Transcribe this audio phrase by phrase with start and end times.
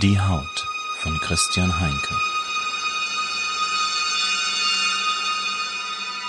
[0.00, 0.68] Die Haut
[0.98, 2.14] von Christian Heinke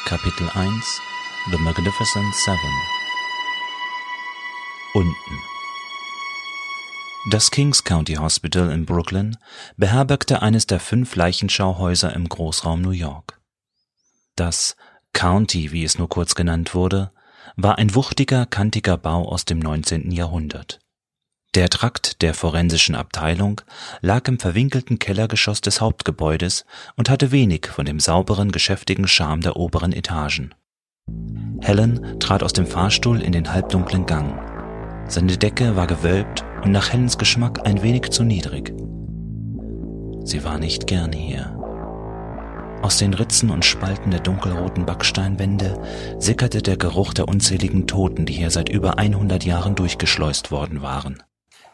[0.06, 1.02] Kapitel 1
[1.52, 2.74] The Magnificent Seven
[4.96, 5.14] Unten
[7.30, 9.38] Das Kings County Hospital in Brooklyn
[9.78, 13.40] beherbergte eines der fünf Leichenschauhäuser im Großraum New York.
[14.36, 14.78] Das
[15.14, 17.12] County, wie es nur kurz genannt wurde,
[17.56, 20.10] war ein wuchtiger, kantiger Bau aus dem 19.
[20.10, 20.80] Jahrhundert.
[21.56, 23.62] Der Trakt der forensischen Abteilung
[24.02, 26.64] lag im verwinkelten Kellergeschoss des Hauptgebäudes
[26.96, 30.54] und hatte wenig von dem sauberen, geschäftigen Charme der oberen Etagen.
[31.62, 34.40] Helen trat aus dem Fahrstuhl in den halbdunklen Gang.
[35.08, 38.72] Seine Decke war gewölbt und nach Helens Geschmack ein wenig zu niedrig.
[40.24, 41.56] Sie war nicht gern hier.
[42.84, 45.82] Aus den Ritzen und Spalten der dunkelroten Backsteinwände
[46.20, 51.24] sickerte der Geruch der unzähligen Toten, die hier seit über 100 Jahren durchgeschleust worden waren.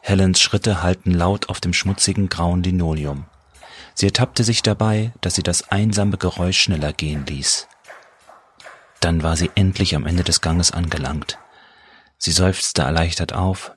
[0.08, 3.26] Helens Schritte hallten laut auf dem schmutzigen grauen Linoleum.
[3.96, 7.68] Sie ertappte sich dabei, dass sie das einsame Geräusch schneller gehen ließ.
[9.00, 11.40] Dann war sie endlich am Ende des Ganges angelangt.
[12.20, 13.72] Sie seufzte erleichtert auf,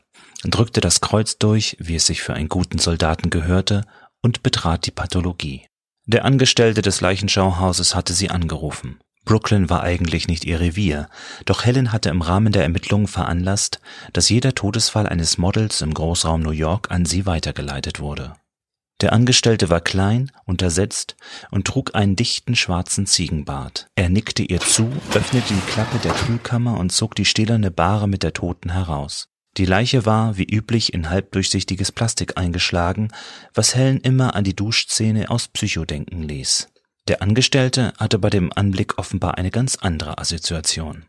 [0.44, 3.86] drückte das Kreuz durch, wie es sich für einen guten Soldaten gehörte,
[4.20, 5.66] und betrat die Pathologie.
[6.04, 9.00] Der Angestellte des Leichenschauhauses hatte sie angerufen.
[9.28, 11.06] Brooklyn war eigentlich nicht ihr Revier,
[11.44, 13.78] doch Helen hatte im Rahmen der Ermittlungen veranlasst,
[14.14, 18.32] dass jeder Todesfall eines Models im Großraum New York an sie weitergeleitet wurde.
[19.02, 21.14] Der Angestellte war klein, untersetzt
[21.50, 23.88] und trug einen dichten schwarzen Ziegenbart.
[23.96, 28.22] Er nickte ihr zu, öffnete die Klappe der Kühlkammer und zog die stählerne Bahre mit
[28.22, 29.28] der Toten heraus.
[29.58, 33.12] Die Leiche war, wie üblich, in halbdurchsichtiges Plastik eingeschlagen,
[33.52, 36.68] was Helen immer an die Duschszene aus Psycho denken ließ.
[37.08, 41.06] Der Angestellte hatte bei dem Anblick offenbar eine ganz andere Assoziation.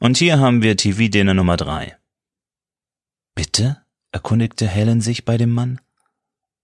[0.00, 1.98] Und hier haben wir TV-Dinner Nummer drei.
[3.34, 3.82] Bitte?
[4.10, 5.82] erkundigte Helen sich bei dem Mann.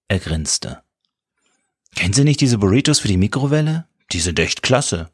[0.09, 0.83] Er grinste.
[1.95, 3.87] Kennen Sie nicht diese Burritos für die Mikrowelle?
[4.13, 5.11] Die sind echt klasse.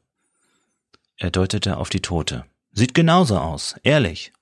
[1.16, 2.44] Er deutete auf die Tote.
[2.70, 4.32] Sieht genauso aus, ehrlich.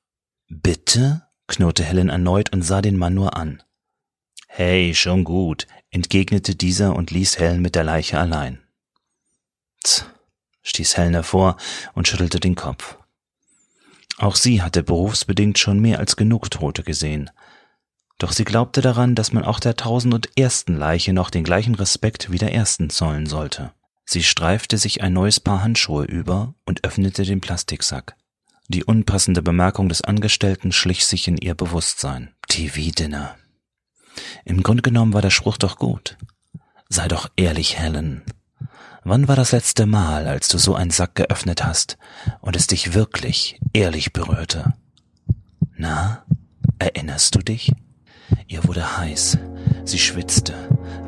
[0.48, 1.22] Bitte?
[1.46, 3.62] knurrte Helen erneut und sah den Mann nur an.
[4.48, 8.62] Hey, schon gut, entgegnete dieser und ließ Helen mit der Leiche allein.
[10.62, 11.56] Stieß Helen hervor
[11.94, 12.98] und schüttelte den Kopf.
[14.18, 17.30] Auch sie hatte berufsbedingt schon mehr als genug Tote gesehen.
[18.18, 21.76] Doch sie glaubte daran, dass man auch der tausend und ersten Leiche noch den gleichen
[21.76, 23.72] Respekt wie der ersten zollen sollte.
[24.04, 28.16] Sie streifte sich ein neues Paar Handschuhe über und öffnete den Plastiksack.
[28.66, 32.34] Die unpassende Bemerkung des Angestellten schlich sich in ihr Bewusstsein.
[32.48, 33.36] TV-Dinner.
[34.44, 36.16] Im Grunde genommen war der Spruch doch gut.
[36.88, 38.22] Sei doch ehrlich, Helen.
[39.08, 41.96] Wann war das letzte Mal, als du so einen Sack geöffnet hast
[42.42, 44.74] und es dich wirklich ehrlich berührte?
[45.78, 46.26] Na,
[46.78, 47.72] erinnerst du dich?
[48.48, 49.38] Ihr wurde heiß.
[49.86, 50.52] Sie schwitzte.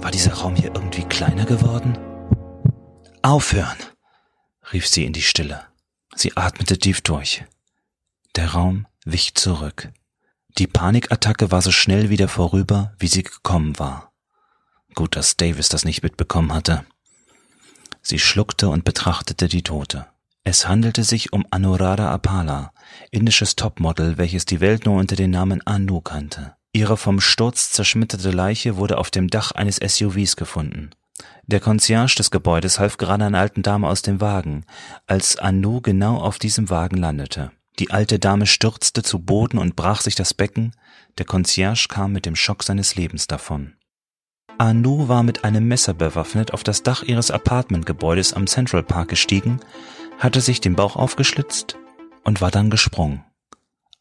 [0.00, 1.98] War dieser Raum hier irgendwie kleiner geworden?
[3.20, 3.76] Aufhören!
[4.72, 5.66] rief sie in die Stille.
[6.14, 7.44] Sie atmete tief durch.
[8.34, 9.90] Der Raum wich zurück.
[10.56, 14.10] Die Panikattacke war so schnell wieder vorüber, wie sie gekommen war.
[14.94, 16.86] Gut, dass Davis das nicht mitbekommen hatte.
[18.02, 20.06] Sie schluckte und betrachtete die Tote.
[20.42, 22.72] Es handelte sich um Anuradha Apala,
[23.10, 26.54] indisches Topmodel, welches die Welt nur unter dem Namen Anu kannte.
[26.72, 30.90] Ihre vom Sturz zerschmetterte Leiche wurde auf dem Dach eines SUVs gefunden.
[31.46, 34.64] Der Concierge des Gebäudes half gerade einer alten Dame aus dem Wagen,
[35.06, 37.50] als Anu genau auf diesem Wagen landete.
[37.78, 40.72] Die alte Dame stürzte zu Boden und brach sich das Becken,
[41.18, 43.74] der Concierge kam mit dem Schock seines Lebens davon.
[44.60, 49.58] Anu war mit einem Messer bewaffnet auf das Dach ihres Apartmentgebäudes am Central Park gestiegen,
[50.18, 51.78] hatte sich den Bauch aufgeschlitzt
[52.24, 53.24] und war dann gesprungen.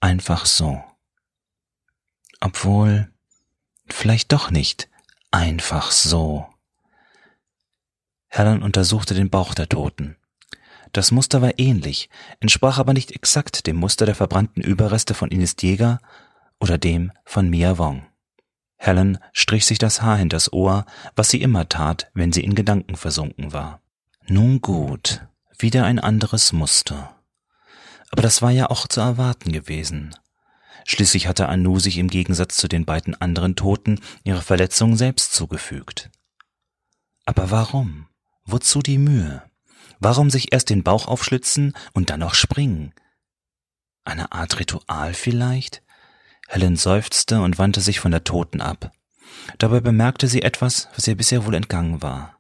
[0.01, 0.83] Einfach so.
[2.41, 3.09] Obwohl,
[3.87, 4.89] vielleicht doch nicht
[5.31, 6.45] einfach so.
[8.27, 10.17] Helen untersuchte den Bauch der Toten.
[10.91, 12.09] Das Muster war ähnlich,
[12.41, 15.99] entsprach aber nicht exakt dem Muster der verbrannten Überreste von Ines Jäger
[16.59, 18.09] oder dem von Mia Wong.
[18.79, 20.85] Helen strich sich das Haar hinters Ohr,
[21.15, 23.81] was sie immer tat, wenn sie in Gedanken versunken war.
[24.25, 25.27] Nun gut,
[25.57, 27.13] wieder ein anderes Muster.
[28.09, 30.15] Aber das war ja auch zu erwarten gewesen.
[30.85, 36.09] Schließlich hatte Anu sich im Gegensatz zu den beiden anderen Toten ihre Verletzung selbst zugefügt.
[37.25, 38.07] Aber warum?
[38.45, 39.43] Wozu die Mühe?
[39.99, 42.93] Warum sich erst den Bauch aufschlitzen und dann noch springen?
[44.05, 45.83] Eine Art Ritual vielleicht?
[46.49, 48.91] Helen seufzte und wandte sich von der Toten ab.
[49.59, 52.39] Dabei bemerkte sie etwas, was ihr bisher wohl entgangen war.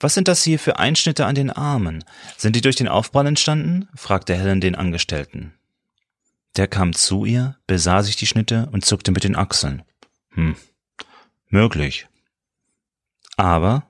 [0.00, 2.04] Was sind das hier für Einschnitte an den Armen?
[2.36, 3.88] Sind die durch den Aufprall entstanden?
[3.94, 5.54] fragte Helen den Angestellten.
[6.56, 9.82] Der kam zu ihr, besah sich die Schnitte und zuckte mit den Achseln.
[10.30, 10.56] Hm,
[11.50, 12.06] Möglich.
[13.36, 13.86] Aber?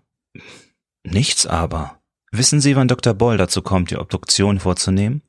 [1.02, 2.00] Nichts aber.
[2.30, 3.14] Wissen Sie, wann Dr.
[3.14, 5.22] Boll dazu kommt, die Obduktion vorzunehmen?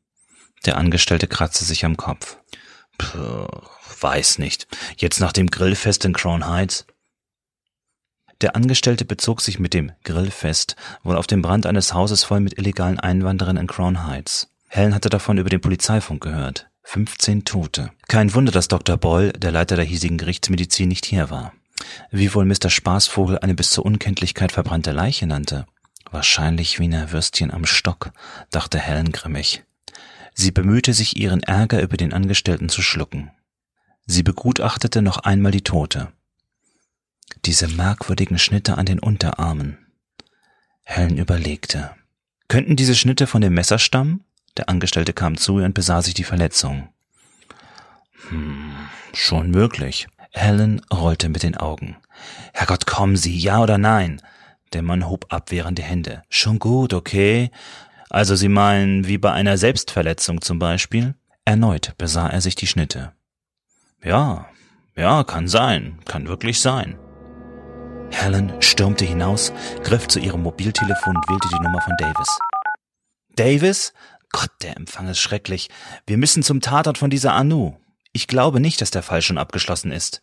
[0.65, 2.37] Der Angestellte kratzte sich am Kopf.
[2.99, 3.47] Puh,
[4.01, 4.67] weiß nicht.
[4.97, 6.85] Jetzt nach dem Grillfest in Crown Heights?
[8.41, 12.57] Der Angestellte bezog sich mit dem Grillfest wohl auf den Brand eines Hauses voll mit
[12.57, 14.49] illegalen Einwanderern in Crown Heights.
[14.67, 16.69] Helen hatte davon über den Polizeifunk gehört.
[16.83, 17.91] 15 Tote.
[18.07, 18.97] Kein Wunder, dass Dr.
[18.97, 21.53] Boyle, der Leiter der hiesigen Gerichtsmedizin, nicht hier war.
[22.11, 22.69] Wie wohl Mr.
[22.69, 25.65] Spaßvogel eine bis zur Unkenntlichkeit verbrannte Leiche nannte.
[26.11, 28.11] Wahrscheinlich Wiener Würstchen am Stock,
[28.51, 29.63] dachte Helen grimmig.
[30.41, 33.29] Sie bemühte sich, ihren Ärger über den Angestellten zu schlucken.
[34.05, 36.13] Sie begutachtete noch einmal die Tote.
[37.43, 39.77] Diese merkwürdigen Schnitte an den Unterarmen.
[40.83, 41.91] Helen überlegte.
[42.47, 44.23] Könnten diese Schnitte von dem Messer stammen?
[44.55, 46.87] Der Angestellte kam zu ihr und besah sich die Verletzung.
[48.29, 48.71] Hm,
[49.11, 50.07] schon möglich.
[50.31, 51.97] Helen rollte mit den Augen.
[52.53, 54.21] Herrgott, kommen Sie, ja oder nein?
[54.71, 56.23] Der Mann hob abwehrend die Hände.
[56.29, 57.51] Schon gut, okay.
[58.09, 61.15] Also Sie meinen, wie bei einer Selbstverletzung zum Beispiel?
[61.45, 63.13] Erneut besah er sich die Schnitte.
[64.03, 64.49] Ja,
[64.95, 66.97] ja, kann sein, kann wirklich sein.
[68.11, 69.53] Helen stürmte hinaus,
[69.83, 72.39] griff zu ihrem Mobiltelefon und wählte die Nummer von Davis.
[73.35, 73.93] Davis?
[74.31, 75.69] Gott, der Empfang ist schrecklich.
[76.05, 77.77] Wir müssen zum Tatort von dieser Anu.
[78.11, 80.21] Ich glaube nicht, dass der Fall schon abgeschlossen ist.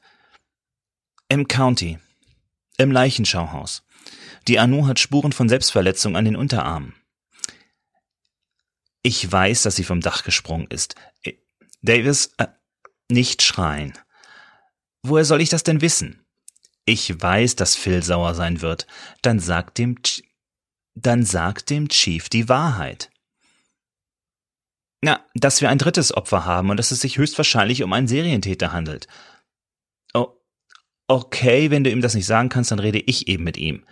[1.29, 1.99] Im County.
[2.77, 3.85] Im Leichenschauhaus.
[4.49, 6.95] Die Anu hat Spuren von Selbstverletzung an den Unterarmen.
[9.07, 10.97] Ich weiß, dass sie vom Dach gesprungen ist.
[11.23, 11.35] Äh,
[11.81, 12.49] Davis, äh,
[13.09, 13.97] nicht schreien.
[15.05, 16.27] Woher soll ich das denn wissen?
[16.87, 18.89] Ich weiß, dass Phil sauer sein wird.
[19.23, 20.25] Dann sag dem, Ch
[20.97, 23.13] dann sag dem Chief die Wahrheit.
[25.03, 28.73] Na, dass wir ein drittes Opfer haben und dass es sich höchstwahrscheinlich um einen Serientäter
[28.73, 29.07] handelt.
[30.15, 30.33] Oh,
[31.07, 33.87] okay, wenn du ihm das nicht sagen kannst, dann rede ich eben mit ihm.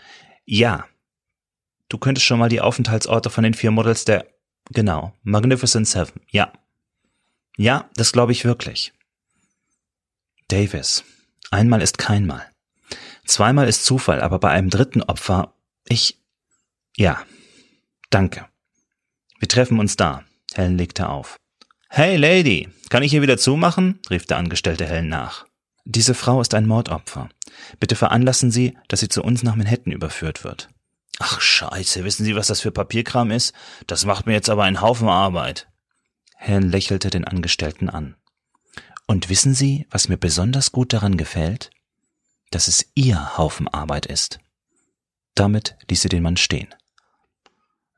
[0.44, 0.88] Ja.
[1.88, 4.33] Du könntest schon mal die Aufenthaltsorte von den vier Models der,
[4.70, 6.52] genau, Magnificent Seven, ja.
[7.56, 8.93] Ja, das glaube ich wirklich.
[10.49, 11.05] Davis,
[11.50, 12.50] einmal ist keinmal.
[13.25, 15.55] Zweimal ist Zufall, aber bei einem dritten Opfer,
[15.88, 16.19] ich,
[16.96, 17.22] ja,
[18.11, 18.46] danke.
[19.38, 20.25] Wir treffen uns da.
[20.55, 21.37] Helen legte auf.
[21.88, 24.00] Hey Lady, kann ich hier wieder zumachen?
[24.11, 25.46] rief der Angestellte Helen nach.
[25.84, 27.28] Diese Frau ist ein Mordopfer.
[27.78, 30.69] Bitte veranlassen Sie, dass sie zu uns nach Manhattan überführt wird.
[31.19, 33.55] Ach scheiße, wissen Sie, was das für Papierkram ist?
[33.87, 35.69] Das macht mir jetzt aber einen Haufen Arbeit.
[36.37, 38.16] Helen lächelte den Angestellten an.
[39.06, 41.70] Und wissen Sie, was mir besonders gut daran gefällt?
[42.50, 44.40] Dass es Ihr Haufen Arbeit ist.
[45.34, 46.69] Damit ließ sie den Mann stehen.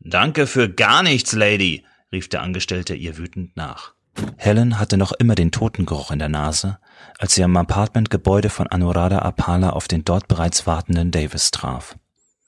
[0.01, 3.95] Danke für gar nichts, Lady, rief der Angestellte ihr wütend nach.
[4.37, 6.79] Helen hatte noch immer den Totengeruch in der Nase,
[7.19, 11.97] als sie am Apartmentgebäude von Anuradha Apala auf den dort bereits wartenden Davis traf.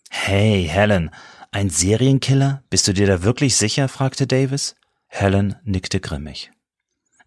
[0.08, 1.10] Hey, Helen,
[1.52, 2.62] ein Serienkiller?
[2.70, 3.88] Bist du dir da wirklich sicher?
[3.88, 4.74] fragte Davis.
[5.06, 6.50] Helen nickte grimmig.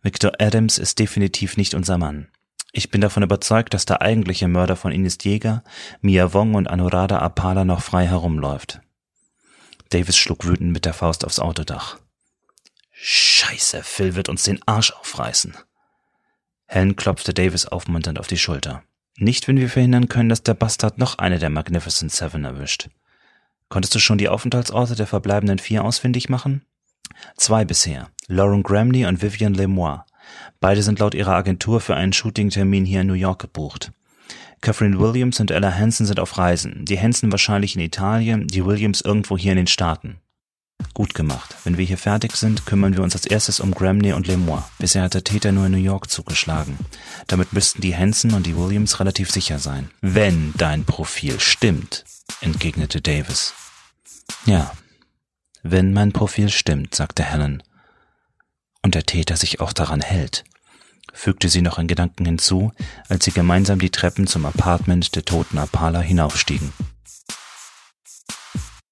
[0.01, 2.27] Victor Adams ist definitiv nicht unser Mann.
[2.71, 5.63] Ich bin davon überzeugt, dass der eigentliche Mörder von Ines Jäger,
[6.01, 8.81] Mia Wong und Anuradha Apala noch frei herumläuft.
[9.89, 11.97] Davis schlug wütend mit der Faust aufs Autodach.
[12.91, 15.57] Scheiße, Phil wird uns den Arsch aufreißen.
[16.65, 18.83] Helen klopfte Davis aufmunternd auf die Schulter.
[19.17, 22.89] Nicht, wenn wir verhindern können, dass der Bastard noch eine der Magnificent Seven erwischt.
[23.69, 26.65] Konntest du schon die Aufenthaltsorte der verbleibenden vier ausfindig machen?
[27.35, 28.09] Zwei bisher.
[28.27, 29.99] Lauren Gramney und Vivian Lemoy.
[30.59, 33.91] Beide sind laut ihrer Agentur für einen Shootingtermin hier in New York gebucht.
[34.61, 36.85] Catherine Williams und Ella Hansen sind auf Reisen.
[36.85, 40.19] Die Hansen wahrscheinlich in Italien, die Williams irgendwo hier in den Staaten.
[40.93, 41.55] Gut gemacht.
[41.63, 44.61] Wenn wir hier fertig sind, kümmern wir uns als erstes um Gramney und Lemoy.
[44.77, 46.77] Bisher hat der Täter nur in New York zugeschlagen.
[47.27, 49.89] Damit müssten die Hansen und die Williams relativ sicher sein.
[50.01, 52.05] Wenn dein Profil stimmt,
[52.41, 53.53] entgegnete Davis.
[54.45, 54.71] Ja,
[55.63, 57.63] wenn mein Profil stimmt, sagte Helen.
[58.81, 60.43] Und der Täter sich auch daran hält,
[61.13, 62.71] fügte sie noch in Gedanken hinzu,
[63.09, 66.73] als sie gemeinsam die Treppen zum Apartment der toten Apala hinaufstiegen.